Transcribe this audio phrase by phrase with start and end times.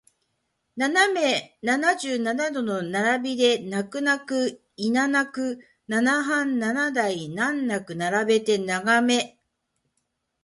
[0.79, 9.37] 斜め七十七度の並びで泣く泣くいななくナナハン七台難なく並べて長眺め